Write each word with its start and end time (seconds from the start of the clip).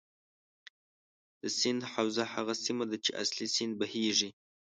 د 1.41 1.43
سیند 1.59 1.81
حوزه 1.93 2.23
هغه 2.33 2.53
سیمه 2.65 2.85
ده 2.89 2.97
چې 3.05 3.11
اصلي 3.23 3.47
سیند 3.55 3.73
بهیږي. 3.79 4.29